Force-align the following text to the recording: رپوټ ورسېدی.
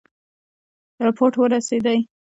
رپوټ 1.05 1.33
ورسېدی. 1.41 1.99